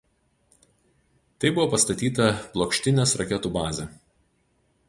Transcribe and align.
Taip 1.45 1.59
buvo 1.59 1.67
pastatyta 1.75 2.29
Plokštinės 2.57 3.15
raketų 3.23 3.53
bazė. 3.59 3.87